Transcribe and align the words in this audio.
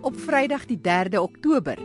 Op 0.00 0.14
Vrydag 0.16 0.66
die 0.66 0.80
3de 0.80 1.20
Oktober 1.20 1.78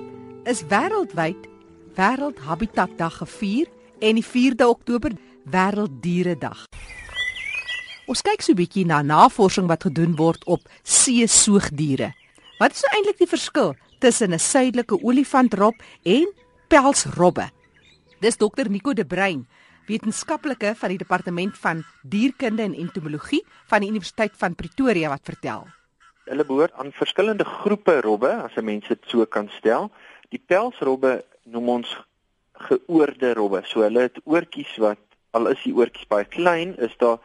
is 0.43 0.63
wêreldwyd 0.69 1.47
Wêreldhabitatdag 1.95 3.17
gevier 3.17 3.67
en 3.99 4.17
die 4.17 4.25
4de 4.25 4.65
Oktober 4.65 5.11
Wêrelddieredag. 5.43 6.65
Ons 8.07 8.21
kyk 8.21 8.41
so 8.41 8.51
'n 8.51 8.59
bietjie 8.59 8.85
na 8.85 9.01
navorsing 9.01 9.67
wat 9.67 9.83
gedoen 9.83 10.15
word 10.15 10.43
op 10.45 10.61
seesoogdiere. 10.83 12.13
Wat 12.59 12.71
is 12.71 12.81
nou 12.81 12.95
eintlik 12.95 13.17
die 13.17 13.27
verskil 13.27 13.75
tussen 13.99 14.33
'n 14.33 14.39
suidelike 14.39 15.03
olifantrop 15.03 15.75
en 16.03 16.27
pelsrobbe? 16.67 17.49
Dis 18.19 18.37
dokter 18.37 18.69
Nico 18.69 18.93
de 18.93 19.05
Bruin, 19.05 19.47
wetenskaplike 19.87 20.75
van 20.75 20.89
die 20.89 20.97
departement 20.97 21.57
van 21.57 21.83
dierkunde 22.01 22.63
en 22.63 22.73
entomologie 22.73 23.43
van 23.71 23.81
die 23.81 23.89
Universiteit 23.89 24.31
van 24.37 24.55
Pretoria 24.55 25.09
wat 25.09 25.23
vertel. 25.23 25.67
Hulle 26.25 26.45
behoort 26.45 26.73
aan 26.79 26.91
verskillende 26.95 27.45
groepe 27.45 28.01
robbe, 28.01 28.31
as 28.43 28.55
'n 28.55 28.65
mens 28.65 28.87
dit 28.87 28.99
so 29.07 29.25
kan 29.25 29.49
stel. 29.49 29.91
Die 30.29 30.41
pelsrobbe 30.45 31.23
noem 31.43 31.69
ons 31.69 31.97
geoorde 32.53 33.33
robbe. 33.33 33.61
So 33.65 33.81
hulle 33.81 34.07
het 34.07 34.19
oortjies 34.23 34.77
wat 34.77 34.99
al 35.31 35.47
is 35.47 35.63
die 35.63 35.73
oortjies 35.73 36.07
baie 36.07 36.25
klein, 36.25 36.77
is 36.77 36.95
daar 36.97 37.19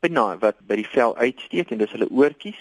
pinna 0.00 0.36
wat 0.38 0.60
by 0.68 0.76
die 0.76 0.88
vel 0.92 1.16
uitsteek 1.16 1.70
en 1.70 1.78
dis 1.78 1.92
hulle 1.96 2.10
oortjies. 2.10 2.58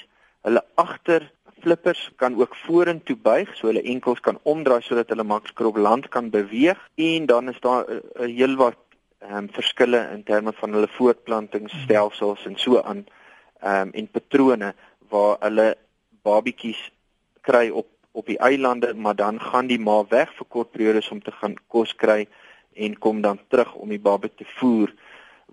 Hulle 0.47 0.63
agter 0.75 1.31
flippers 1.63 2.11
kan 2.15 2.35
ook 2.35 2.55
vorentoe 2.65 3.15
buig, 3.15 3.51
so 3.55 3.69
hulle 3.69 3.83
enkels 3.93 4.19
kan 4.23 4.39
omdraai 4.43 4.81
sodat 4.83 5.11
hulle 5.13 5.23
makliker 5.27 5.69
op 5.69 5.79
land 5.79 6.09
kan 6.11 6.29
beweeg 6.33 6.79
en 6.95 7.27
dan 7.31 7.49
is 7.49 7.59
daar 7.63 7.85
'n 7.87 8.01
uh, 8.19 8.27
heelwat 8.27 8.77
ehm 9.23 9.37
um, 9.37 9.49
verskille 9.49 9.99
in 10.13 10.23
terme 10.23 10.53
van 10.59 10.73
hulle 10.73 10.87
voortplantingsstelsels 10.97 12.45
en 12.45 12.57
so 12.57 12.81
aan 12.81 13.05
ehm 13.61 13.87
um, 13.87 13.93
en 13.93 14.07
patrone 14.11 14.73
waar 15.09 15.37
hulle 15.39 15.75
babetjies 16.23 16.91
kry 17.41 17.69
op 17.69 17.87
op 18.13 18.25
die 18.29 18.37
eilande, 18.37 18.93
maar 18.93 19.15
dan 19.15 19.41
gaan 19.41 19.67
die 19.67 19.79
ma 19.79 20.03
weg 20.09 20.29
vir 20.37 20.45
kort 20.55 20.71
periodes 20.71 21.09
om 21.09 21.21
te 21.21 21.31
gaan 21.31 21.55
kos 21.67 21.95
kry 21.97 22.27
en 22.73 22.97
kom 22.99 23.21
dan 23.21 23.39
terug 23.47 23.73
om 23.73 23.89
die 23.89 23.99
baba 23.99 24.29
te 24.29 24.45
voer. 24.59 24.93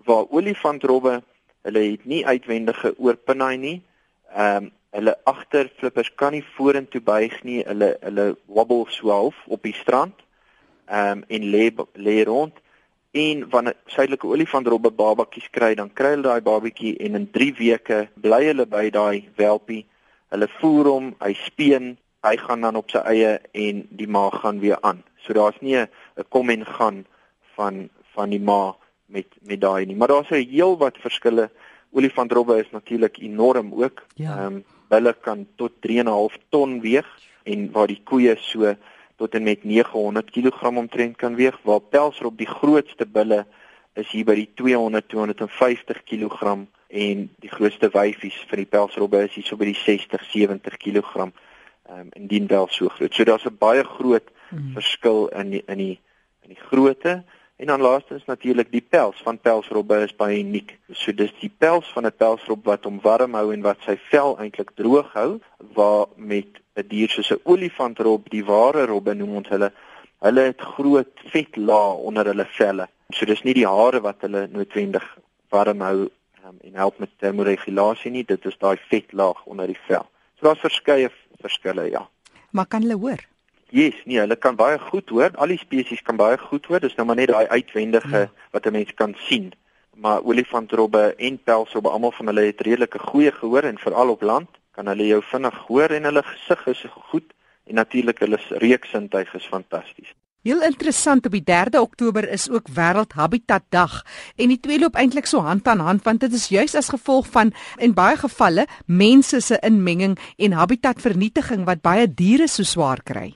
Waar 0.05 0.29
olifantrobbe, 0.29 1.21
hulle 1.65 1.83
het 1.87 2.05
nie 2.05 2.21
uitwendige 2.25 2.93
oorpinnaai 2.97 3.57
nie. 3.57 3.79
Ehm 4.35 4.69
um, 4.69 4.71
hulle 4.91 5.13
agterflippers 5.23 6.09
kan 6.19 6.33
nie 6.35 6.43
vorentoe 6.57 6.99
buig 7.01 7.37
nie. 7.47 7.61
Hulle 7.63 7.93
hulle 8.01 8.25
wobble 8.45 8.83
swaalf 8.91 9.37
op 9.47 9.63
die 9.63 9.75
strand. 9.75 10.17
Ehm 10.85 11.21
um, 11.21 11.23
en 11.27 11.49
lê 11.53 11.69
lê 11.95 12.17
rond 12.27 12.60
en 13.11 13.49
wanneer 13.49 13.75
suidelike 13.91 14.27
olifantrobbe 14.27 14.91
babatjies 14.91 15.49
kry, 15.51 15.73
dan 15.75 15.91
kry 15.93 16.13
hulle 16.15 16.27
daai 16.27 16.41
babatjie 16.41 16.95
en 17.03 17.15
in 17.19 17.27
3 17.31 17.53
weke 17.59 18.05
bly 18.23 18.43
hulle 18.45 18.65
by 18.65 18.89
daai 18.89 19.29
welpie. 19.39 19.83
Hulle 20.31 20.47
voer 20.59 20.87
hom, 20.87 21.09
hy 21.19 21.33
speen, 21.43 21.97
hy 22.23 22.35
gaan 22.39 22.61
dan 22.63 22.77
op 22.79 22.91
sy 22.93 23.01
eie 23.11 23.33
en 23.57 23.81
die 23.99 24.07
ma 24.07 24.29
gaan 24.35 24.61
weer 24.63 24.79
aan. 24.87 25.01
So 25.25 25.33
daar's 25.33 25.59
nie 25.61 25.77
'n 25.77 25.89
kom 26.29 26.49
en 26.49 26.65
gaan 26.65 27.05
van 27.55 27.89
van 28.15 28.29
die 28.29 28.39
ma 28.39 28.75
met 29.07 29.27
met 29.41 29.61
daai 29.61 29.85
nie. 29.85 29.95
Maar 29.95 30.07
daar's 30.07 30.31
'n 30.31 30.47
heel 30.49 30.77
wat 30.77 30.97
verskille. 30.97 31.49
Olifantrobbe 31.91 32.59
is 32.59 32.71
natuurlik 32.71 33.17
enorm 33.17 33.73
ook. 33.73 34.05
Ja. 34.15 34.37
Ehm 34.37 34.45
um, 34.45 34.63
hulle 34.89 35.15
kan 35.21 35.47
tot 35.55 35.71
3.5 35.81 36.37
ton 36.49 36.81
weeg 36.81 37.07
en 37.43 37.71
waar 37.71 37.87
die 37.87 38.01
koeie 38.03 38.35
so 38.39 38.75
tot 39.21 39.37
en 39.37 39.45
met 39.45 39.63
900 39.63 40.31
kg 40.33 40.71
omtrent 40.73 41.17
kan 41.21 41.35
weeg, 41.37 41.57
waar 41.67 41.81
pelsrob 41.93 42.37
die 42.37 42.49
grootste 42.49 43.05
bulle 43.05 43.45
is 43.93 44.09
hier 44.09 44.25
by 44.25 44.35
die 44.39 44.49
200 44.57 45.09
250 45.11 46.03
kg 46.07 46.55
en 46.91 47.25
die 47.43 47.51
grootste 47.51 47.91
wyfies 47.93 48.39
vir 48.49 48.63
die 48.63 48.69
pelsrobbe 48.73 49.25
is 49.27 49.35
hier 49.37 49.45
so 49.47 49.59
by 49.59 49.67
die 49.69 49.77
60 49.77 50.25
70 50.31 50.77
kg. 50.81 51.29
Um, 51.91 52.07
indien 52.15 52.47
wel 52.47 52.67
so 52.71 52.87
groot. 52.87 53.13
So 53.13 53.25
daar's 53.27 53.45
'n 53.45 53.57
baie 53.59 53.83
groot 53.83 54.27
hmm. 54.49 54.73
verskil 54.73 55.27
in 55.27 55.49
die, 55.51 55.63
in 55.67 55.77
die 55.77 55.99
in 56.41 56.55
die 56.55 56.63
grootte 56.69 57.23
En 57.61 57.67
dan 57.67 57.81
laastens 57.81 58.25
natuurlik 58.25 58.71
die 58.71 58.81
pels 58.81 59.21
van 59.21 59.37
pelsrobbe 59.37 59.99
is 60.01 60.15
baie 60.17 60.39
uniek. 60.41 60.71
So 60.97 61.13
dis 61.13 61.29
die 61.39 61.51
pels 61.57 61.91
van 61.93 62.07
'n 62.09 62.15
pelsrob 62.17 62.65
wat 62.65 62.87
hom 62.89 62.97
warm 63.03 63.37
hou 63.37 63.53
en 63.53 63.61
wat 63.61 63.77
sy 63.85 63.95
vel 64.09 64.33
eintlik 64.41 64.71
droog 64.75 65.11
hou, 65.13 65.39
waar 65.77 66.07
met 66.15 66.57
'n 66.73 66.87
dier 66.87 67.09
soos 67.09 67.29
'n 67.29 67.41
olifantrob, 67.43 68.29
die 68.29 68.45
ware 68.45 68.85
robbe 68.85 69.13
noem 69.13 69.35
ons 69.35 69.49
hulle, 69.49 69.71
hulle 70.19 70.41
het 70.41 70.61
groot 70.61 71.13
vetlaag 71.33 71.95
onder 71.95 72.25
hulle 72.25 72.47
velle. 72.57 72.87
So 73.09 73.25
dis 73.25 73.43
nie 73.43 73.53
die 73.53 73.67
hare 73.67 74.01
wat 74.01 74.21
hulle 74.21 74.47
noodwendig 74.47 75.17
warm 75.49 75.81
hou 75.81 76.09
um, 76.45 76.57
en 76.63 76.73
help 76.73 76.99
met 76.99 77.09
termoregulasie 77.17 78.11
nie, 78.11 78.23
dit 78.23 78.45
is 78.45 78.57
daai 78.57 78.77
vetlaag 78.89 79.45
onder 79.45 79.67
die 79.67 79.81
vel. 79.87 80.07
So 80.35 80.45
daar's 80.45 80.59
verskeie 80.59 81.11
verskille, 81.41 81.89
ja. 81.89 82.09
Maar 82.49 82.65
kan 82.65 82.81
hulle 82.81 82.97
hoor? 82.97 83.30
Yes, 83.71 83.95
nee, 84.03 84.19
hulle 84.19 84.35
kan 84.35 84.57
baie 84.59 84.79
goed 84.91 85.09
hoor. 85.09 85.31
Al 85.39 85.53
die 85.53 85.57
spesies 85.57 86.01
kan 86.03 86.17
baie 86.19 86.37
goed 86.37 86.65
hoor. 86.67 86.83
Dis 86.83 86.95
nou 86.97 87.05
maar 87.07 87.15
net 87.15 87.31
daai 87.31 87.47
uitwendige 87.47 88.25
ja. 88.25 88.31
wat 88.51 88.65
'n 88.67 88.71
mens 88.71 88.93
kan 88.93 89.15
sien. 89.27 89.53
Maar 89.95 90.23
olifantrobbe 90.23 91.15
en 91.17 91.39
pelsrobbe, 91.43 91.89
almal 91.89 92.11
van 92.11 92.25
hulle 92.25 92.41
het 92.51 92.61
redelike 92.61 92.99
goeie 92.99 93.31
gehoor 93.31 93.63
en 93.63 93.77
veral 93.77 94.09
op 94.09 94.21
land 94.21 94.49
kan 94.71 94.87
hulle 94.87 95.07
jou 95.07 95.21
vinnig 95.23 95.57
hoor 95.67 95.91
en 95.91 96.03
hulle 96.03 96.23
gesig 96.23 96.65
is 96.67 96.85
goed 97.11 97.33
en 97.67 97.75
natuurlik 97.75 98.19
hulle 98.19 98.39
reuksintuig 98.63 99.33
is 99.33 99.47
fantasties. 99.47 100.13
Heel 100.41 100.63
interessant 100.65 101.25
op 101.25 101.35
die 101.37 101.43
3de 101.45 101.77
Oktober 101.77 102.25
is 102.29 102.47
ook 102.49 102.71
Wêreldhabitat 102.73 103.67
Dag 103.69 103.99
en 104.35 104.49
die 104.49 104.59
twee 104.59 104.79
loop 104.81 104.95
eintlik 104.97 105.29
so 105.29 105.43
hand 105.45 105.67
aan 105.67 105.83
hand 105.85 106.03
want 106.07 106.23
dit 106.25 106.33
is 106.33 106.47
juis 106.49 106.73
as 106.75 106.89
gevolg 106.89 107.29
van 107.29 107.53
in 107.77 107.93
baie 107.93 108.17
gevalle 108.17 108.65
mense 108.87 109.41
se 109.41 109.59
inmenging 109.61 110.17
en 110.37 110.57
habitatvernietiging 110.57 111.67
wat 111.69 111.85
baie 111.85 112.07
diere 112.09 112.47
so 112.49 112.63
swaar 112.63 113.03
kry. 113.05 113.29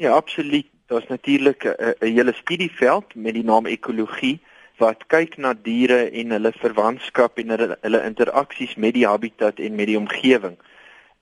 Ja, 0.00 0.10
absoluut. 0.12 0.66
Daar's 0.86 1.06
natuurlik 1.06 1.64
'n 1.64 1.94
hele 1.98 2.32
studieveld 2.32 3.14
met 3.14 3.34
die 3.34 3.44
naam 3.44 3.66
ekologie 3.66 4.40
wat 4.76 5.06
kyk 5.06 5.36
na 5.36 5.54
diere 5.62 6.10
en 6.10 6.30
hulle 6.30 6.52
verwantskap 6.52 7.38
en 7.38 7.48
hulle, 7.48 7.78
hulle 7.80 8.02
interaksies 8.02 8.74
met 8.74 8.94
die 8.94 9.06
habitat 9.06 9.58
en 9.58 9.74
met 9.74 9.86
die 9.86 9.98
omgewing. 9.98 10.56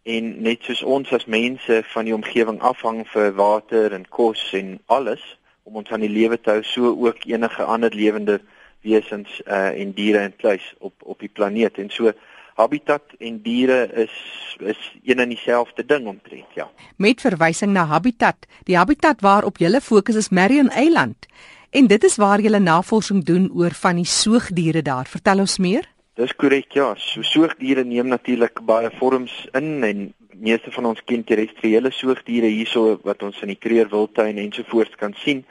En 0.02 0.42
net 0.42 0.62
soos 0.62 0.82
ons 0.82 1.12
as 1.12 1.24
mense 1.24 1.82
van 1.84 2.04
die 2.04 2.14
omgewing 2.14 2.60
afhang 2.60 3.02
vir 3.08 3.34
water 3.34 3.92
en 3.92 4.08
kos 4.08 4.52
en 4.52 4.78
alles 4.86 5.38
om 5.62 5.76
ons 5.76 5.90
aan 5.90 6.06
die 6.06 6.16
lewe 6.18 6.40
te 6.40 6.50
hou, 6.50 6.62
so 6.62 6.94
ook 7.06 7.24
enige 7.24 7.62
ander 7.62 7.94
lewende 7.94 8.40
wesens 8.80 9.40
uh, 9.46 9.80
en 9.80 9.92
diere 9.92 10.18
en 10.18 10.36
kluis 10.36 10.74
op 10.78 10.94
op 11.02 11.18
die 11.18 11.32
planeet. 11.32 11.78
En 11.78 11.90
so 11.90 12.12
habitat 12.58 13.14
en 13.18 13.38
diere 13.42 13.86
is 14.04 14.14
is 14.58 14.78
een 15.06 15.20
en 15.22 15.30
dieselfde 15.30 15.84
ding 15.86 16.06
omtrent, 16.10 16.54
ja. 16.54 16.66
Met 16.96 17.20
verwysing 17.22 17.72
na 17.72 17.84
habitat, 17.86 18.46
die 18.66 18.76
habitat 18.76 19.20
waarop 19.22 19.60
jy 19.62 19.80
fokus 19.80 20.16
is 20.18 20.28
Marion 20.34 20.70
Eiland. 20.70 21.28
En 21.70 21.86
dit 21.86 22.04
is 22.04 22.16
waar 22.16 22.40
jy 22.40 22.58
navorsing 22.58 23.24
doen 23.24 23.50
oor 23.54 23.70
van 23.70 24.00
die 24.00 24.08
soogdiere 24.08 24.82
daar. 24.82 25.06
Vertel 25.06 25.38
ons 25.44 25.58
meer. 25.58 25.86
Dis 26.18 26.34
korrek, 26.34 26.72
ja. 26.72 26.94
So 26.96 27.22
soogdiere 27.22 27.84
neem 27.84 28.08
natuurlik 28.08 28.64
baie 28.66 28.90
vorms 28.98 29.46
in 29.54 29.84
en 29.84 30.14
meeste 30.38 30.70
van 30.74 30.88
ons 30.90 31.02
ken 31.04 31.24
terrestriële 31.24 31.92
soogdiere 31.94 32.50
hierso 32.50 32.98
wat 33.04 33.22
ons 33.22 33.38
in 33.42 33.52
die 33.52 33.58
Kruger 33.58 33.90
Wildtuin 33.92 34.38
ensovoorts 34.38 34.96
kan 34.98 35.14
sien. 35.22 35.44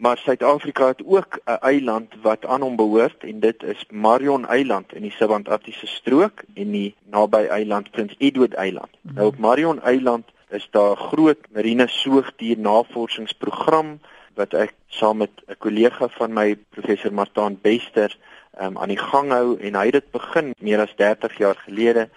Maar 0.00 0.18
Suid-Afrika 0.18 0.86
het 0.86 1.02
ook 1.04 1.40
'n 1.44 1.50
eiland 1.60 2.14
wat 2.22 2.46
aan 2.46 2.60
hom 2.60 2.76
behoort 2.76 3.24
en 3.24 3.40
dit 3.40 3.62
is 3.62 3.84
Marion 3.90 4.46
Eiland 4.46 4.94
in 4.94 5.02
die 5.02 5.10
Subantarktiese 5.10 5.86
strook 5.86 6.42
en 6.54 6.70
die 6.70 6.94
naby 7.10 7.46
eiland 7.50 7.90
Prins 7.90 8.14
Edward 8.18 8.54
Eiland. 8.54 8.88
Mm 8.90 8.98
-hmm. 9.02 9.14
Nou 9.14 9.26
op 9.26 9.38
Marion 9.38 9.82
Eiland 9.82 10.24
is 10.48 10.68
daar 10.70 10.90
'n 10.90 10.96
groot 10.96 11.38
marine 11.52 11.86
soogdier 11.88 12.58
navorsingsprogram 12.58 14.00
wat 14.34 14.52
ek 14.52 14.74
saam 14.86 15.16
met 15.16 15.30
'n 15.46 15.54
kollega 15.58 16.08
van 16.08 16.32
my 16.32 16.58
professor 16.68 17.12
Martaan 17.12 17.58
Bester 17.60 18.16
um, 18.60 18.78
aan 18.78 18.88
die 18.88 18.98
gang 18.98 19.30
hou 19.30 19.58
en 19.60 19.74
hy 19.74 19.84
het 19.84 19.92
dit 19.92 20.10
begin 20.10 20.54
meer 20.58 20.80
as 20.80 20.96
30 20.96 21.38
jaar 21.38 21.56
gelede. 21.56 22.08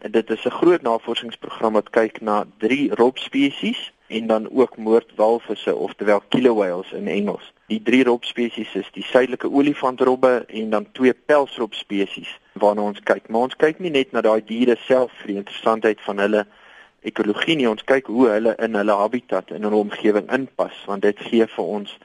En 0.00 0.10
dit 0.10 0.30
is 0.30 0.44
'n 0.44 0.50
groot 0.50 0.82
navorsingsprogram 0.82 1.72
wat 1.72 1.90
kyk 1.90 2.20
na 2.20 2.46
drie 2.58 2.94
robspesies 2.94 3.92
en 4.18 4.26
dan 4.30 4.48
ook 4.50 4.76
moordwalvisse 4.76 5.74
oftewel 5.74 6.22
killer 6.28 6.54
whales 6.54 6.92
in 6.92 7.08
Engels. 7.08 7.52
Die 7.72 7.80
drie 7.82 8.04
robspesies 8.04 8.74
is 8.74 8.88
die 8.92 9.04
suidelike 9.04 9.50
olifantrobbe 9.50 10.44
en 10.48 10.70
dan 10.70 10.88
twee 10.92 11.14
pelsrob 11.14 11.74
spesies 11.74 12.32
waarna 12.52 12.82
ons 12.92 13.00
kyk. 13.00 13.28
Maar 13.28 13.48
ons 13.48 13.56
kyk 13.56 13.80
nie 13.80 13.92
net 13.94 14.12
na 14.12 14.20
daai 14.20 14.44
diere 14.44 14.76
self 14.86 15.14
vir 15.22 15.32
die 15.32 15.40
interessantheid 15.40 16.00
van 16.04 16.20
hulle 16.20 16.44
ekologie 17.08 17.56
nie, 17.58 17.68
ons 17.68 17.84
kyk 17.88 18.06
hoe 18.12 18.28
hulle 18.30 18.54
in 18.62 18.76
hulle 18.78 18.96
habitat 19.00 19.50
en 19.50 19.62
in 19.62 19.68
hulle 19.68 19.84
omgewing 19.88 20.28
inpas 20.30 20.76
want 20.86 21.02
dit 21.06 21.18
gee 21.30 21.46
vir 21.56 21.70
ons 21.78 21.96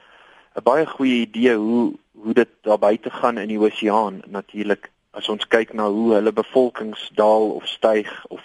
'n 0.58 0.64
baie 0.66 0.86
goeie 0.86 1.18
idee 1.26 1.54
hoe 1.54 1.94
hoe 2.22 2.34
dit 2.34 2.48
daar 2.66 2.78
buite 2.78 3.10
gaan 3.10 3.38
in 3.38 3.48
die 3.52 3.60
oseaan 3.60 4.22
natuurlik 4.26 4.90
as 5.12 5.28
ons 5.28 5.46
kyk 5.54 5.74
na 5.74 5.86
hoe 5.90 6.14
hulle 6.14 6.32
bevolkings 6.32 7.10
daal 7.14 7.50
of 7.58 7.66
styg 7.66 8.10
of 8.28 8.42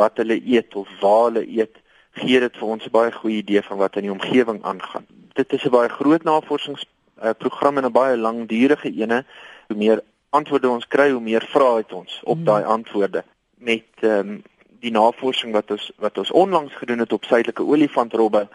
wat 0.00 0.16
hulle 0.22 0.38
eet 0.54 0.76
of 0.76 0.88
waar 1.00 1.24
hulle 1.24 1.44
eet 1.58 1.82
gee 2.16 2.40
dit 2.40 2.56
vir 2.56 2.68
ons 2.68 2.84
'n 2.86 2.90
baie 2.90 3.12
goeie 3.12 3.36
idee 3.36 3.62
van 3.62 3.76
wat 3.76 3.96
in 3.96 4.08
die 4.08 4.16
omgewing 4.16 4.62
aangaan. 4.62 5.06
Dit 5.34 5.52
is 5.52 5.64
'n 5.64 5.70
baie 5.70 5.88
groot 5.88 6.22
navorsingsprogram 6.22 7.78
en 7.78 7.84
'n 7.84 7.92
baie 7.92 8.16
langdurige 8.16 8.90
ene. 8.90 9.24
Hoe 9.68 9.76
meer 9.76 10.02
antwoorde 10.30 10.68
ons 10.68 10.86
kry, 10.86 11.10
hoe 11.10 11.20
meer 11.20 11.44
vrae 11.48 11.76
het 11.76 11.92
ons 11.92 12.20
op 12.24 12.36
hmm. 12.36 12.44
daai 12.44 12.64
antwoorde. 12.64 13.24
met 13.56 13.84
ehm 14.00 14.28
um, 14.28 14.42
die 14.80 14.90
navorsing 14.90 15.52
wat 15.52 15.70
ons 15.70 15.90
wat 15.96 16.18
ons 16.18 16.30
onlangs 16.30 16.74
gedoen 16.74 16.98
het 16.98 17.12
op 17.12 17.24
suidelike 17.24 17.64
olifantrobbe 17.64 18.48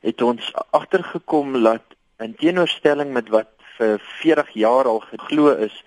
het 0.00 0.22
ons 0.22 0.52
agtergekom 0.70 1.62
dat 1.62 1.94
in 2.18 2.34
teenoorstelling 2.34 3.12
met 3.12 3.28
wat 3.28 3.48
vir 3.78 4.00
40 4.20 4.50
jaar 4.64 4.84
al 4.84 5.00
geglo 5.00 5.54
is 5.54 5.84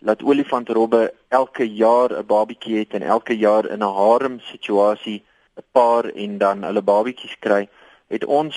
dat 0.00 0.22
olifantrobbe 0.22 1.12
elke 1.28 1.68
jaar 1.68 2.10
'n 2.18 2.26
babatjie 2.26 2.78
het 2.78 2.94
en 2.94 3.02
elke 3.02 3.36
jaar 3.36 3.66
in 3.66 3.82
'n 3.84 3.94
harem 4.00 4.40
situasie 4.40 5.24
paar 5.72 6.04
en 6.04 6.38
dan 6.38 6.64
hulle 6.64 6.82
babatjies 6.82 7.36
kry, 7.40 7.68
het 8.08 8.24
ons 8.24 8.56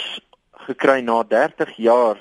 gekry 0.68 1.02
na 1.02 1.24
30 1.24 1.76
jaar 1.78 2.20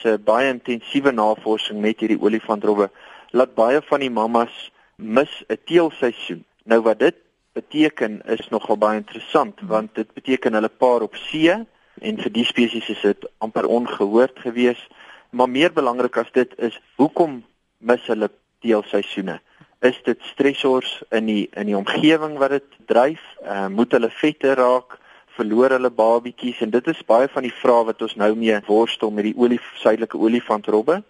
se 0.00 0.18
baie 0.18 0.48
intensiewe 0.50 1.12
navorsing 1.12 1.80
met 1.80 2.00
hierdie 2.00 2.20
olifantrobbe 2.20 2.90
laat 3.36 3.54
baie 3.54 3.80
van 3.88 4.00
die 4.00 4.10
mammas 4.10 4.70
mis 4.96 5.32
'n 5.48 5.58
teelseisoen. 5.64 6.44
Nou 6.64 6.80
wat 6.80 6.98
dit 6.98 7.16
beteken 7.52 8.22
is 8.26 8.48
nogal 8.48 8.76
baie 8.76 8.98
interessant 8.98 9.60
want 9.60 9.94
dit 9.94 10.12
beteken 10.14 10.52
hulle 10.52 10.68
paar 10.68 11.02
op 11.02 11.16
see 11.16 11.52
en 12.00 12.20
vir 12.22 12.32
die 12.32 12.44
spesies 12.44 12.88
is 12.88 13.00
dit 13.00 13.28
amper 13.38 13.66
ongehoord 13.66 14.38
geweest. 14.38 14.88
Maar 15.30 15.48
meer 15.48 15.72
belangrik 15.72 16.16
as 16.16 16.32
dit 16.32 16.58
is 16.58 16.80
hoekom 16.96 17.44
mis 17.78 18.06
hulle 18.06 18.30
teelseisoene. 18.60 19.40
Is 19.80 19.98
dit 20.04 20.20
stressors 20.22 21.02
in 21.10 21.26
die 21.26 21.48
in 21.52 21.68
die 21.68 21.76
omgewing 21.76 22.38
wat 22.40 22.50
dit 22.50 22.78
dryf? 22.88 23.20
Uh, 23.44 23.66
moet 23.68 23.92
hulle 23.92 24.10
vette 24.10 24.54
raak? 24.56 24.96
Verloor 25.36 25.74
hulle 25.76 25.90
babatjies 25.90 26.62
en 26.64 26.70
dit 26.72 26.86
is 26.88 27.04
baie 27.04 27.28
van 27.28 27.44
die 27.44 27.52
vrae 27.52 27.84
wat 27.90 28.00
ons 28.02 28.16
nou 28.16 28.32
mee 28.34 28.56
worstel 28.66 29.12
met 29.12 29.28
die 29.28 29.36
olie 29.36 29.60
suidelike 29.82 30.16
olifantrobbe. 30.16 31.02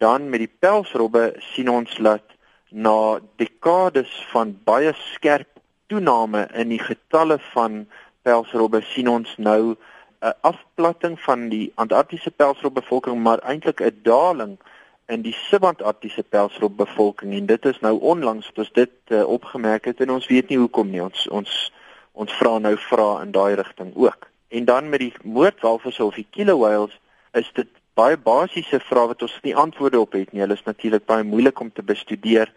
Dan 0.00 0.30
met 0.32 0.40
die 0.46 0.52
pelsrobbe 0.58 1.34
sien 1.52 1.68
ons 1.68 1.92
dat 2.00 2.24
na 2.70 3.20
dekades 3.36 4.12
van 4.32 4.56
baie 4.64 4.94
skerp 5.12 5.48
toename 5.88 6.46
in 6.54 6.72
die 6.72 6.80
getalle 6.80 7.38
van 7.52 7.84
pelsrobbe 8.24 8.80
sien 8.94 9.08
ons 9.08 9.36
nou 9.36 9.76
'n 10.20 10.34
afplatting 10.40 11.20
van 11.20 11.48
die 11.48 11.72
Antarktiese 11.76 12.30
pelsrobbevolking 12.30 13.22
maar 13.22 13.44
eintlik 13.44 13.80
'n 13.80 14.00
daling 14.02 14.58
in 15.08 15.22
die 15.24 15.32
subantarktiese 15.48 16.22
pelsrobbevolking 16.22 17.32
en 17.32 17.46
dit 17.48 17.64
is 17.64 17.80
nou 17.80 17.94
onlangs 18.00 18.46
dat 18.52 18.58
ons 18.64 18.72
dit 18.76 19.14
uh, 19.16 19.24
opgemerk 19.24 19.88
het 19.88 20.00
en 20.04 20.10
ons 20.18 20.26
weet 20.28 20.50
nie 20.52 20.58
hoekom 20.60 20.90
nie. 20.92 21.00
Ons 21.02 21.24
ons 21.32 21.54
ons 22.12 22.34
vra 22.40 22.58
nou 22.58 22.74
vra 22.88 23.08
in 23.22 23.32
daai 23.32 23.54
rigting 23.56 23.94
ook. 23.96 24.26
En 24.48 24.64
dan 24.64 24.88
met 24.88 25.00
die 25.00 25.12
moordwalvisse 25.22 26.04
of 26.04 26.18
die 26.18 26.26
killer 26.30 26.58
whales 26.58 26.98
is 27.32 27.48
dit 27.54 27.70
baie 27.96 28.18
basiese 28.18 28.80
vrae 28.84 29.12
wat 29.14 29.22
ons 29.22 29.38
nie 29.42 29.56
antwoorde 29.56 30.00
op 30.00 30.12
het 30.18 30.32
nie. 30.32 30.42
Hulle 30.44 30.58
is 30.58 30.66
natuurlik 30.66 31.06
baie 31.06 31.24
moeilik 31.24 31.60
om 31.60 31.72
te 31.72 31.82
bestudeer. 31.82 32.52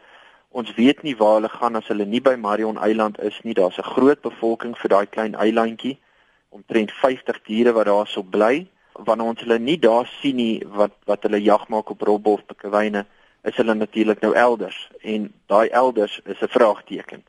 Ons 0.51 0.74
weet 0.75 1.03
nie 1.07 1.15
waar 1.15 1.38
hulle 1.39 1.53
gaan 1.53 1.80
as 1.80 1.88
hulle 1.88 2.06
nie 2.06 2.21
by 2.21 2.36
Marion 2.36 2.81
Eiland 2.83 3.21
is 3.24 3.39
nie. 3.44 3.53
Daar's 3.53 3.80
'n 3.80 3.94
groot 3.95 4.21
bevolking 4.21 4.75
vir 4.77 4.89
daai 4.89 5.06
klein 5.06 5.36
eilandjie 5.36 5.98
omtrent 6.50 6.92
50 6.92 7.42
diere 7.48 7.71
wat 7.71 7.86
daarso 7.86 8.24
bly 8.24 8.68
wanneer 8.93 9.27
ons 9.27 9.41
hulle 9.41 9.59
nie 9.59 9.77
daar 9.79 10.09
sien 10.21 10.35
nie 10.35 10.61
wat 10.65 10.95
wat 11.09 11.23
hulle 11.27 11.41
jag 11.43 11.67
maak 11.69 11.89
op 11.89 12.01
robbe 12.01 12.29
of 12.29 12.45
pikkewyne 12.45 13.05
is 13.43 13.57
hulle 13.57 13.73
natuurlik 13.73 14.21
nou 14.21 14.33
elders 14.38 14.77
en 15.01 15.33
daai 15.49 15.69
elders 15.69 16.19
is 16.25 16.41
'n 16.41 16.47
vraagteken. 16.47 17.23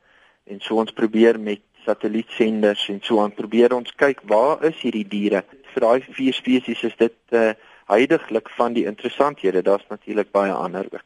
En 0.44 0.60
so 0.60 0.76
ons 0.76 0.92
probeer 0.92 1.40
met 1.40 1.60
satellietsenders 1.86 2.88
en 2.88 3.00
so 3.02 3.20
aan 3.22 3.34
probeer 3.34 3.74
ons 3.74 3.94
kyk 3.96 4.20
waar 4.24 4.64
is 4.64 4.80
hierdie 4.80 5.08
diere. 5.08 5.44
Vir 5.74 5.80
daai 5.80 6.00
vier 6.00 6.34
spesies 6.34 6.82
is 6.82 6.96
dit 6.96 7.14
uh 7.30 7.48
eh, 7.48 7.54
heidaglik 7.92 8.48
van 8.56 8.72
die 8.72 8.84
interessanthede. 8.86 9.62
Daar's 9.62 9.86
natuurlik 9.88 10.30
baie 10.30 10.52
ander 10.52 10.86
ook. 10.92 11.04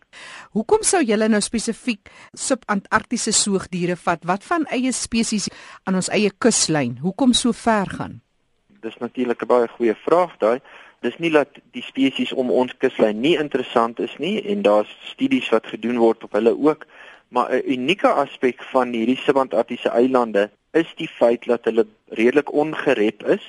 Hoekom 0.51 0.83
sou 0.83 1.03
julle 1.03 1.29
nou 1.29 1.41
spesifiek 1.41 2.11
subantarktiese 2.33 3.33
soogdiere 3.33 3.97
vat? 3.97 4.25
Wat 4.25 4.45
van 4.45 4.67
eie 4.71 4.93
spesies 4.93 5.49
aan 5.85 5.95
ons 5.95 6.09
eie 6.09 6.31
kuslyn? 6.39 6.99
Hoekom 7.03 7.33
so 7.33 7.53
ver 7.53 7.91
gaan? 7.99 8.21
Dis 8.87 8.99
natuurlik 9.03 9.43
'n 9.43 9.53
baie 9.53 9.69
goeie 9.69 9.97
vraag 10.07 10.37
daai. 10.39 10.59
Dis 11.01 11.19
nie 11.19 11.31
dat 11.31 11.49
die 11.77 11.83
spesies 11.83 12.33
om 12.33 12.51
ons 12.51 12.73
kuslyn 12.83 13.21
nie 13.21 13.37
interessant 13.39 14.01
is 14.01 14.15
nie 14.19 14.37
en 14.53 14.63
daar's 14.63 14.97
studies 15.13 15.49
wat 15.55 15.67
gedoen 15.67 15.99
word 15.99 16.25
op 16.25 16.33
hulle 16.33 16.55
ook, 16.69 16.87
maar 17.29 17.53
'n 17.53 17.71
unieke 17.77 18.09
aspek 18.09 18.63
van 18.73 18.93
hierdie 18.93 19.23
subantarktiese 19.27 19.89
eilande 19.89 20.51
is 20.73 20.95
die 20.97 21.09
feit 21.09 21.45
dat 21.45 21.65
hulle 21.65 21.87
redelik 22.09 22.53
ongerep 22.53 23.23
is. 23.37 23.45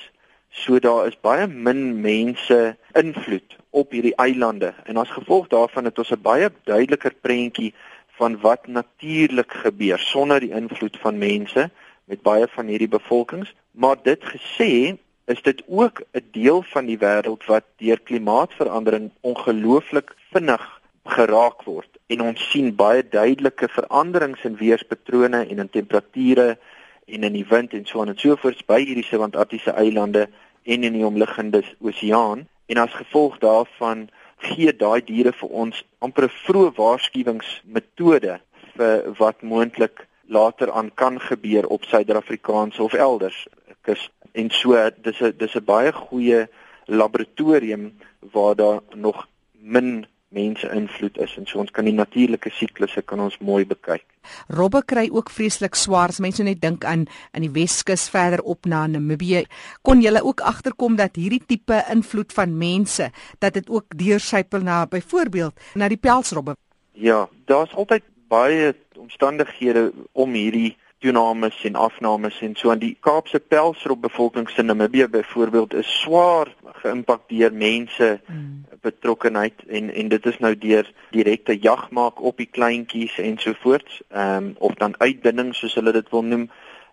So 0.50 0.78
daar 0.78 1.06
is 1.06 1.20
baie 1.20 1.46
min 1.46 2.00
mense 2.00 2.76
invloed 2.92 3.56
op 3.70 3.90
hierdie 3.90 4.16
eilande 4.16 4.74
en 4.84 4.96
as 4.96 5.10
gevolg 5.10 5.48
daarvan 5.48 5.84
het 5.84 5.98
ons 5.98 6.12
'n 6.12 6.22
baie 6.22 6.50
duideliker 6.64 7.14
prentjie 7.20 7.74
van 8.18 8.40
wat 8.40 8.66
natuurlik 8.66 9.52
gebeur 9.52 9.98
sonder 9.98 10.40
die 10.40 10.50
invloed 10.50 10.96
van 11.00 11.18
mense 11.18 11.70
met 12.04 12.22
baie 12.22 12.48
van 12.48 12.66
hierdie 12.66 12.88
bevolkings. 12.88 13.54
Maar 13.70 13.96
dit 14.02 14.24
gesê, 14.24 14.96
is 15.28 15.42
dit 15.42 15.62
ook 15.66 16.02
'n 16.12 16.24
deel 16.30 16.62
van 16.62 16.86
die 16.86 16.98
wêreld 16.98 17.44
wat 17.44 17.64
deur 17.76 18.00
klimaatsverandering 18.00 19.10
ongelooflik 19.20 20.16
vinnig 20.32 20.80
geraak 21.04 21.62
word. 21.62 21.88
En 22.06 22.20
ons 22.20 22.50
sien 22.50 22.74
baie 22.74 23.08
duidelike 23.08 23.68
veranderings 23.68 24.44
in 24.44 24.56
weerspatrone 24.56 25.46
en 25.46 25.58
in 25.58 25.70
temperature 25.70 26.58
en 27.06 27.22
in 27.22 27.32
die 27.32 27.46
wind 27.48 27.72
en 27.72 27.86
so 27.86 28.00
aan 28.00 28.08
en 28.08 28.18
so 28.18 28.36
voort 28.36 28.66
by 28.66 28.80
hierdie 28.84 29.04
subantarktiese 29.04 29.70
eilande 29.70 30.28
en 30.62 30.82
in 30.84 30.92
die 30.92 31.06
omliggende 31.06 31.62
oseaan. 31.80 32.48
En 32.66 32.76
as 32.76 32.94
gevolg 32.94 33.38
daarvan 33.38 34.08
gee 34.38 34.76
daai 34.76 35.04
diere 35.04 35.32
vir 35.32 35.48
ons 35.48 35.84
amper 35.98 36.24
'n 36.24 36.36
vroeë 36.44 36.74
waarskuwingsmetode 36.76 38.40
vir 38.76 39.12
wat 39.18 39.42
moontlik 39.42 40.06
later 40.26 40.70
aan 40.70 40.90
kan 40.94 41.20
gebeur 41.20 41.66
op 41.66 41.84
Suid-Afrikaanse 41.84 42.82
of 42.82 42.92
elders 42.92 43.46
kus 43.88 44.10
En 44.32 44.50
so 44.50 44.76
dis 45.02 45.20
'n 45.20 45.32
dis 45.36 45.54
'n 45.54 45.64
baie 45.64 45.92
goeie 45.92 46.48
laboratorium 46.84 47.92
waar 48.32 48.54
daar 48.54 48.80
nog 48.94 49.28
min 49.52 50.06
mense 50.28 50.70
invloed 50.70 51.18
is 51.18 51.36
en 51.36 51.46
so 51.46 51.58
ons 51.58 51.70
kan 51.70 51.84
die 51.84 51.94
natuurlike 51.94 52.50
siklusse 52.50 53.02
kan 53.02 53.20
ons 53.20 53.38
mooi 53.38 53.66
bekyk. 53.66 54.04
Robbe 54.48 54.82
kry 54.84 55.08
ook 55.12 55.30
vreeslik 55.30 55.74
swaar 55.74 56.08
as 56.08 56.18
mense 56.18 56.42
net 56.42 56.60
dink 56.60 56.84
aan 56.84 57.06
in 57.32 57.42
die 57.42 57.50
Weskus 57.50 58.08
verder 58.08 58.42
op 58.42 58.66
na 58.66 58.86
Namibië. 58.86 59.46
Kon 59.82 60.02
jy 60.02 60.20
ook 60.20 60.40
agterkom 60.40 60.96
dat 60.96 61.16
hierdie 61.16 61.42
tipe 61.46 61.84
invloed 61.90 62.32
van 62.32 62.58
mense 62.58 63.10
dat 63.38 63.52
dit 63.54 63.68
ook 63.68 63.96
deursypel 63.96 64.60
na 64.60 64.86
byvoorbeeld 64.86 65.54
na 65.74 65.88
die 65.88 65.96
pelsrobbe? 65.96 66.56
Ja, 66.92 67.28
daar's 67.44 67.74
altyd 67.74 68.02
baie 68.28 68.74
omstandighede 68.96 69.92
om 70.12 70.32
hierdie 70.32 70.76
toenames 70.98 71.64
en 71.64 71.74
afnames 71.74 72.40
en 72.40 72.54
so 72.56 72.70
aan. 72.70 72.78
Die 72.82 72.96
Kaapse 73.00 73.40
pelsrop 73.40 74.00
bevolking 74.02 74.48
in 74.56 74.66
Namibië 74.66 75.08
byvoorbeeld 75.08 75.74
is 75.74 76.00
swaar 76.00 76.54
geïmpak 76.82 77.28
deur 77.28 77.52
mense 77.52 78.20
mm. 78.26 78.64
betrokkenheid 78.80 79.64
en 79.66 79.90
en 79.94 80.08
dit 80.08 80.26
is 80.26 80.38
nou 80.38 80.54
deur 80.58 80.92
direkte 81.10 81.58
jag 81.60 81.90
maak 81.90 82.22
op 82.22 82.36
die 82.36 82.50
kleintjies 82.50 83.18
en 83.18 83.38
so 83.38 83.54
voort 83.62 84.00
ehm 84.08 84.44
um, 84.44 84.54
of 84.58 84.74
dan 84.74 84.98
uitdunning 84.98 85.54
soos 85.54 85.74
hulle 85.74 85.92
dit 85.92 86.10
wil 86.10 86.24
noem 86.24 86.48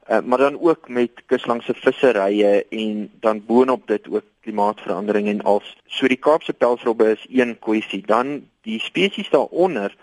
uh, 0.10 0.20
maar 0.22 0.38
dan 0.38 0.60
ook 0.62 0.88
met 0.89 1.12
kuslangse 1.25 1.74
visserye 1.74 2.65
en 2.70 3.12
dan 3.20 3.46
boonop 3.46 3.88
dit 3.88 4.10
ook 4.10 4.24
klimaatsverandering 4.46 5.27
en 5.27 5.41
als. 5.41 5.77
So 5.86 6.08
die 6.08 6.22
Kaapse 6.22 6.53
pelsrobbe 6.53 7.12
is 7.12 7.25
een 7.29 7.58
kwessie. 7.60 8.03
Dan 8.06 8.46
die 8.62 8.79
spesies 8.79 9.29
daaronder 9.29 9.96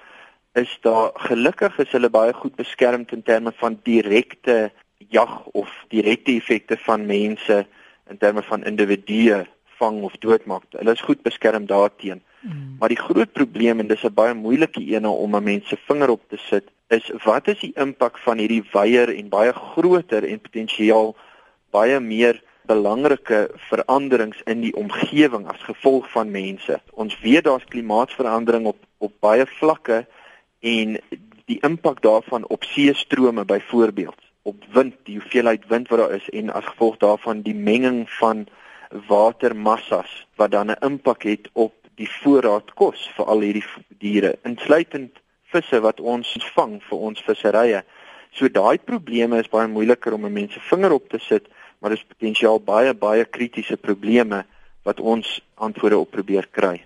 is 0.53 0.79
daar 0.81 1.11
gelukkig 1.15 1.79
is 1.79 1.93
hulle 1.93 2.11
baie 2.11 2.33
goed 2.33 2.55
beskermd 2.57 3.13
in 3.13 3.23
terme 3.23 3.53
van 3.57 3.79
direkte 3.83 4.73
jag 5.09 5.47
of 5.53 5.71
direkte 5.89 6.33
effekte 6.33 6.77
van 6.77 7.07
mense 7.07 7.67
in 8.11 8.19
terme 8.19 8.43
van 8.43 8.65
individue 8.65 9.47
vang 9.79 10.03
of 10.03 10.17
doodmaak. 10.19 10.65
Hulle 10.71 10.93
is 10.93 11.01
goed 11.01 11.23
beskerm 11.23 11.67
daarteen. 11.67 12.23
Mm. 12.41 12.77
Maar 12.79 12.93
die 12.93 13.01
groot 13.01 13.33
probleem 13.33 13.81
en 13.81 13.87
dis 13.87 14.05
'n 14.05 14.15
baie 14.15 14.35
moeilike 14.35 14.83
een 14.95 15.07
om 15.07 15.37
'n 15.37 15.43
mens 15.43 15.69
se 15.69 15.77
vinger 15.89 16.11
op 16.11 16.23
te 16.29 16.37
sit, 16.37 16.65
is 16.89 17.11
wat 17.25 17.49
is 17.49 17.61
die 17.61 17.73
impak 17.75 18.19
van 18.19 18.39
hierdie 18.39 18.65
weier 18.73 19.09
en 19.17 19.29
baie 19.29 19.53
groter 19.53 20.25
en 20.25 20.41
potensiaal 20.41 21.17
baie 21.71 22.01
meer 22.01 22.43
belangrike 22.67 23.51
veranderings 23.57 24.41
in 24.45 24.61
die 24.61 24.75
omgewing 24.77 25.49
as 25.49 25.63
gevolg 25.63 26.11
van 26.11 26.31
mense. 26.31 26.81
Ons 26.91 27.21
weet 27.21 27.45
daar's 27.45 27.65
klimaatsverandering 27.65 28.67
op 28.67 28.79
op 28.99 29.13
baie 29.21 29.47
vlakke 29.47 30.07
en 30.63 30.99
die 31.51 31.59
impak 31.67 32.03
daarvan 32.03 32.47
op 32.47 32.65
seestrome 32.65 33.45
byvoorbeeld 33.45 34.21
op 34.43 34.65
wind 34.73 34.95
die 35.07 35.19
hoeveelheid 35.19 35.67
wind 35.71 35.89
wat 35.89 35.99
daar 35.99 36.15
is 36.15 36.29
en 36.31 36.51
as 36.51 36.65
gevolg 36.65 36.97
daarvan 37.03 37.43
die 37.43 37.55
menging 37.55 38.11
van 38.19 38.47
watermassas 39.09 40.27
wat 40.37 40.51
dan 40.51 40.71
'n 40.71 40.81
impak 40.81 41.23
het 41.23 41.49
op 41.53 41.75
die 41.95 42.11
voorraad 42.11 42.75
kos 42.75 43.11
vir 43.17 43.27
al 43.27 43.41
hierdie 43.41 43.65
diere 44.03 44.39
insluitend 44.43 45.21
visse 45.53 45.81
wat 45.81 46.01
ons 46.01 46.37
vang 46.55 46.81
vir 46.89 46.99
ons 46.99 47.25
visserye. 47.27 47.83
So 48.33 48.49
daai 48.49 48.79
probleme 48.79 49.39
is 49.39 49.51
baie 49.53 49.69
moeiliker 49.69 50.13
om 50.13 50.27
'n 50.27 50.33
mens 50.33 50.53
se 50.53 50.61
vinger 50.61 50.93
op 50.93 51.09
te 51.09 51.19
sit, 51.19 51.49
maar 51.79 51.91
dis 51.91 52.05
potensiaal 52.05 52.61
baie 52.61 52.95
baie 52.95 53.25
kritiese 53.25 53.77
probleme 53.77 54.45
wat 54.83 55.01
ons 55.01 55.41
antwoorde 55.55 55.99
op 55.99 56.11
probeer 56.11 56.47
kry. 56.51 56.81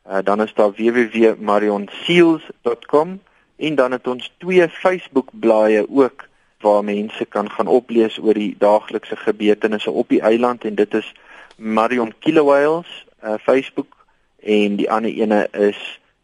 Uh, 0.04 0.18
dan 0.24 0.42
is 0.42 0.54
daar 0.54 0.72
www.marionseals.com 0.72 3.20
en 3.56 3.74
dan 3.74 3.92
het 3.92 4.06
ons 4.06 4.32
twee 4.38 4.68
Facebook 4.68 5.28
blaaie 5.32 5.90
ook 5.90 6.24
waar 6.64 6.84
mense 6.84 7.24
kan 7.28 7.50
gaan 7.50 7.68
oplees 7.68 8.16
oor 8.18 8.34
die 8.34 8.54
daaglikse 8.58 9.16
gebeurtenisse 9.20 9.90
op 9.90 10.08
die 10.08 10.22
eiland 10.24 10.64
en 10.64 10.74
dit 10.80 10.94
is 10.94 11.12
Marion 11.56 12.14
Kilowhales 12.24 12.90
uh, 13.24 13.36
Facebook 13.44 13.92
en 14.40 14.76
die 14.80 14.88
ander 14.90 15.12
ene 15.12 15.44
is 15.52 15.78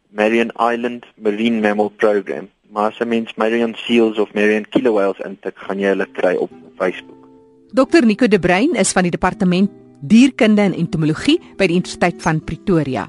Marion 0.09 0.51
Island 0.57 1.05
Marine 1.15 1.61
Mammal 1.61 1.89
Program. 1.89 2.49
Maar 2.71 2.91
as 2.91 2.99
jy 2.99 3.07
mens 3.07 3.35
Marion 3.39 3.75
Seals 3.85 4.19
of 4.19 4.33
Marion 4.33 4.65
Kilowhales 4.69 5.19
intik, 5.27 5.57
gaan 5.59 5.79
jy 5.79 5.93
hulle 5.93 6.07
kry 6.15 6.35
op 6.39 6.51
Facebook. 6.79 7.17
Dr 7.71 8.05
Nico 8.05 8.27
de 8.27 8.39
Bruin 8.39 8.75
is 8.75 8.91
van 8.95 9.07
die 9.07 9.15
departement 9.15 9.71
dierkunde 10.01 10.65
en 10.65 10.75
entomologie 10.75 11.39
by 11.57 11.67
die 11.69 11.79
Universiteit 11.79 12.21
van 12.23 12.43
Pretoria. 12.43 13.07